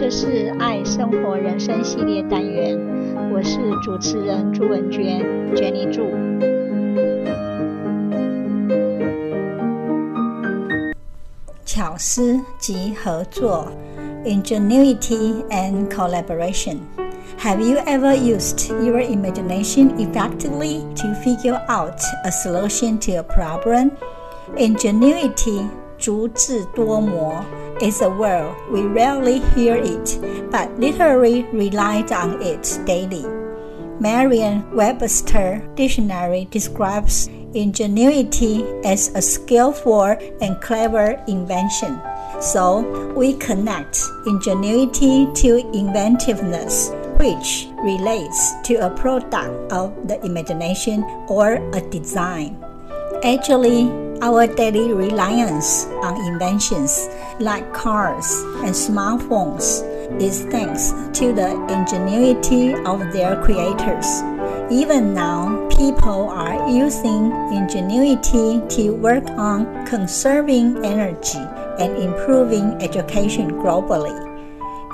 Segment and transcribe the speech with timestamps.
[0.00, 2.78] 这是爱生活人生系列单元，
[3.32, 5.24] 我是主持人朱文娟，
[5.54, 6.02] Jenny 朱。
[11.64, 13.68] 巧思及合作，
[14.24, 23.22] ingenuity and collaboration。Have you ever used your imagination effectively to figure out a solution to a
[23.22, 23.90] problem?
[24.56, 25.66] Ingenuity
[26.00, 27.32] 足智多谋
[27.80, 30.18] is a word we rarely hear it,
[30.50, 33.24] but literally rely on it daily.
[33.98, 41.98] Merriam-Webster dictionary describes ingenuity as a skillful and clever invention.
[42.40, 42.84] So
[43.16, 51.80] we connect ingenuity to inventiveness, which relates to a product of the imagination or a
[51.88, 52.62] design.
[53.24, 53.88] Actually,
[54.21, 59.81] our daily reliance on inventions like cars and smartphones
[60.21, 64.21] is thanks to the ingenuity of their creators.
[64.71, 71.41] Even now, people are using ingenuity to work on conserving energy
[71.79, 74.15] and improving education globally.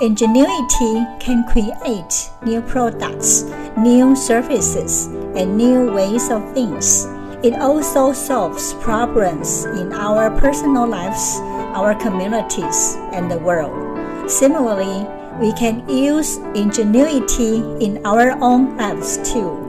[0.01, 3.43] Ingenuity can create new products,
[3.77, 7.05] new services, and new ways of things
[7.43, 11.37] it also solves problems in our personal lives,
[11.77, 14.29] our communities, and the world.
[14.29, 15.07] Similarly,
[15.39, 19.63] we can use ingenuity in our own lives too.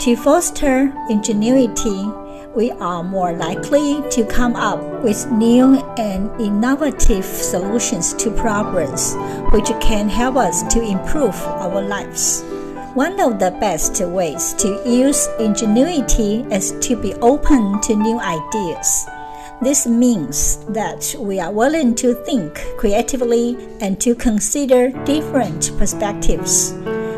[0.00, 2.04] To foster ingenuity,
[2.54, 9.14] we are more likely to come up with new and innovative solutions to problems
[9.50, 12.44] which can help us to improve our lives.
[12.94, 19.06] One of the best ways to use ingenuity is to be open to new ideas.
[19.60, 26.72] This means that we are willing to think creatively and to consider different perspectives.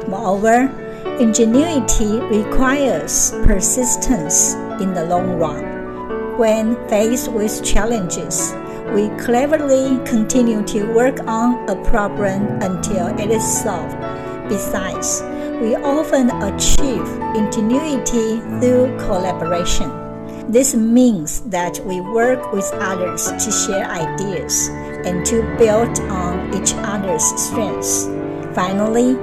[0.08, 0.72] Moreover,
[1.20, 6.38] ingenuity requires persistence in the long run.
[6.38, 8.54] When faced with challenges,
[8.94, 13.94] we cleverly continue to work on a problem until it is solved.
[14.48, 15.20] Besides,
[15.60, 19.90] we often achieve ingenuity through collaboration.
[20.50, 24.68] This means that we work with others to share ideas
[25.06, 28.04] and to build on each other's strengths.
[28.54, 29.16] Finally,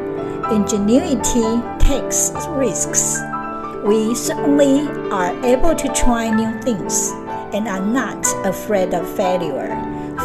[0.54, 3.20] ingenuity takes risks.
[3.86, 7.12] We certainly are able to try new things
[7.54, 9.70] and are not afraid of failure.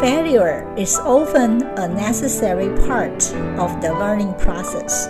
[0.01, 3.23] Failure is often a necessary part
[3.59, 5.09] of the learning process.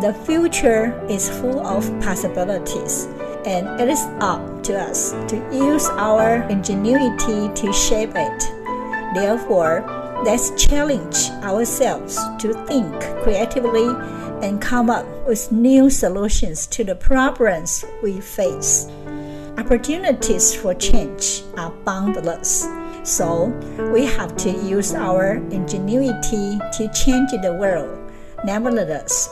[0.00, 3.06] The future is full of possibilities,
[3.44, 8.42] and it is up to us to use our ingenuity to shape it.
[9.12, 9.82] Therefore,
[10.24, 12.94] let's challenge ourselves to think
[13.24, 13.88] creatively
[14.46, 18.86] and come up with new solutions to the problems we face.
[19.58, 22.68] Opportunities for change are boundless.
[23.02, 23.46] So,
[23.92, 27.98] we have to use our ingenuity to change the world.
[28.44, 29.28] Nevertheless,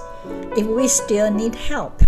[0.56, 2.00] if we still need help,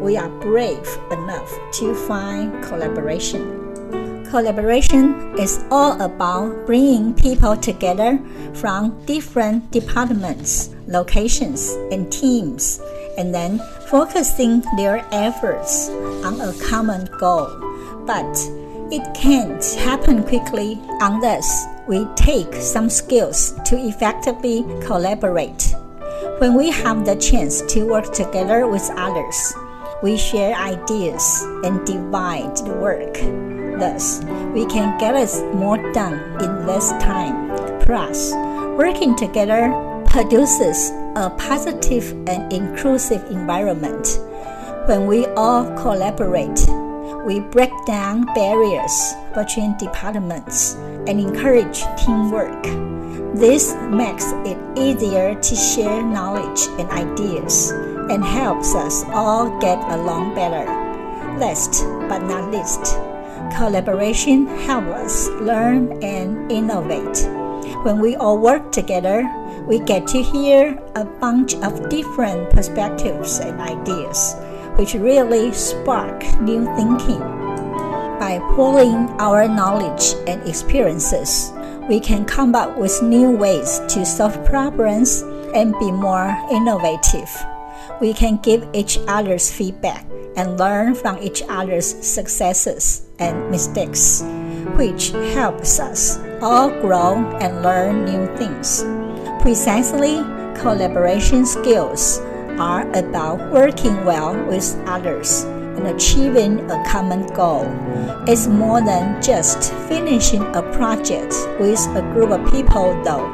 [0.00, 4.24] we are brave enough to find collaboration.
[4.30, 8.20] Collaboration is all about bringing people together
[8.54, 12.80] from different departments, locations, and teams,
[13.18, 15.88] and then focusing their efforts
[16.24, 17.48] on a common goal.
[18.06, 18.30] But
[18.92, 25.74] it can't happen quickly unless we take some skills to effectively collaborate.
[26.40, 29.54] When we have the chance to work together with others,
[30.02, 33.12] we share ideas and divide the work.
[33.78, 34.24] Thus,
[34.54, 37.50] we can get us more done in less time.
[37.82, 38.32] Plus,
[38.78, 39.68] working together
[40.06, 44.18] produces a positive and inclusive environment.
[44.88, 46.66] When we all collaborate,
[47.26, 50.72] we break down barriers between departments
[51.06, 52.64] and encourage teamwork.
[53.34, 57.70] This makes it easier to share knowledge and ideas
[58.10, 60.66] and helps us all get along better.
[61.38, 62.98] Last but not least,
[63.56, 67.22] collaboration helps us learn and innovate.
[67.84, 69.22] When we all work together,
[69.64, 74.34] we get to hear a bunch of different perspectives and ideas,
[74.74, 77.22] which really spark new thinking.
[78.18, 81.52] By pooling our knowledge and experiences,
[81.90, 85.22] we can come up with new ways to solve problems
[85.56, 87.28] and be more innovative.
[88.00, 90.06] We can give each other's feedback
[90.36, 94.22] and learn from each other's successes and mistakes,
[94.76, 98.84] which helps us all grow and learn new things.
[99.42, 100.22] Precisely,
[100.62, 102.20] collaboration skills
[102.60, 105.44] are about working well with others
[105.76, 107.66] and achieving a common goal.
[108.26, 113.28] It's more than just finishing a project with a group of people, though.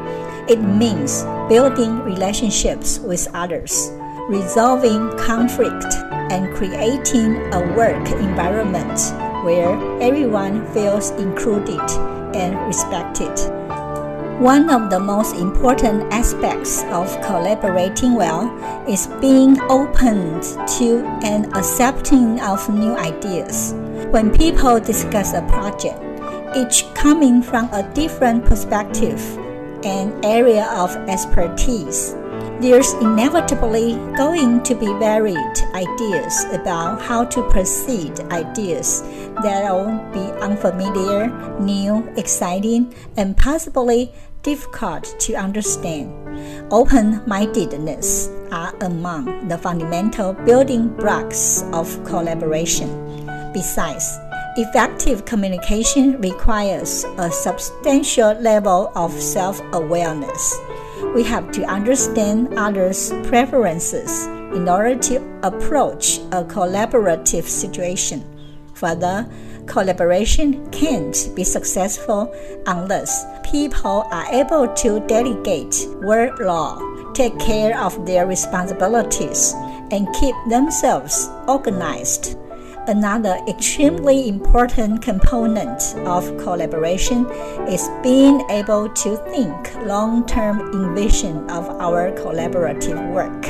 [0.49, 3.91] It means building relationships with others,
[4.29, 5.93] resolving conflict,
[6.31, 8.99] and creating a work environment
[9.45, 11.81] where everyone feels included
[12.35, 13.56] and respected.
[14.39, 18.53] One of the most important aspects of collaborating well
[18.87, 20.43] is being open
[20.77, 23.73] to and accepting of new ideas.
[24.11, 25.99] When people discuss a project,
[26.55, 29.19] each coming from a different perspective
[29.83, 32.15] and area of expertise,
[32.61, 39.03] there's inevitably going to be varied ideas about how to proceed ideas
[39.43, 41.29] that will be unfamiliar,
[41.61, 44.13] new, exciting, and possibly
[44.43, 46.09] difficult to understand.
[46.73, 52.89] Open mindedness are among the fundamental building blocks of collaboration.
[53.53, 54.19] Besides,
[54.57, 60.59] effective communication requires a substantial level of self awareness.
[61.15, 68.25] We have to understand others' preferences in order to approach a collaborative situation.
[68.75, 69.29] Further,
[69.67, 72.33] collaboration can't be successful
[72.67, 79.55] unless people are able to delegate workload, take care of their responsibilities,
[79.91, 82.37] and keep themselves organized.
[82.89, 87.27] Another extremely important component of collaboration
[87.67, 93.43] is being able to think long term in vision of our collaborative work.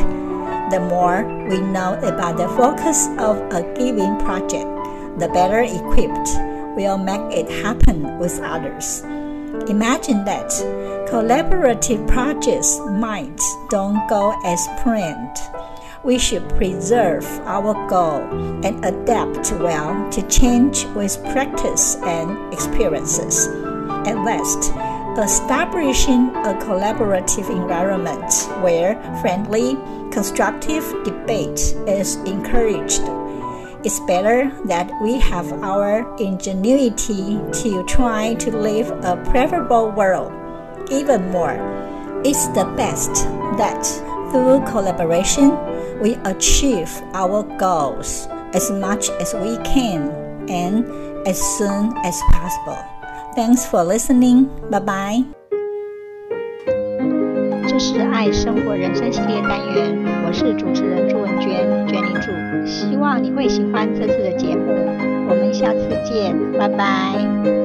[0.70, 4.64] The more we know about the focus of a given project,
[5.20, 6.30] the better equipped
[6.74, 9.02] we'll make it happen with others.
[9.68, 10.48] Imagine that
[11.10, 15.36] collaborative projects might don't go as planned
[16.06, 18.22] we should preserve our goal
[18.64, 23.48] and adapt well to change with practice and experiences.
[24.06, 24.70] At last,
[25.18, 28.32] establishing a collaborative environment
[28.62, 29.74] where friendly,
[30.12, 33.02] constructive debate is encouraged.
[33.84, 40.32] It's better that we have our ingenuity to try to live a preferable world.
[40.88, 41.58] Even more,
[42.24, 43.12] it's the best
[43.58, 43.82] that
[44.31, 45.51] through collaboration,
[46.01, 50.11] we achieve our goals as much as we can
[50.47, 50.85] and
[51.27, 52.77] as soon as possible.
[53.35, 54.49] Thanks for listening.
[54.69, 55.25] Bye bye.
[57.67, 62.29] 这是爱生活人生系列单元，我是主持人朱文娟，娟领主。
[62.65, 64.73] 希望你会喜欢这次的节目，
[65.29, 67.64] 我们下次见，拜拜。